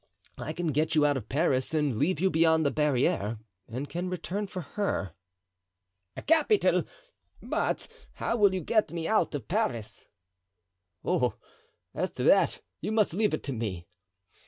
[0.39, 4.09] I can get you out of Paris and leave you beyond the barriere, and can
[4.09, 5.11] return for her."
[6.25, 6.85] "Capital;
[7.39, 10.07] but how will you get me out of Paris?"
[11.05, 11.35] "Oh!
[11.93, 13.85] as to that, you must leave it to me."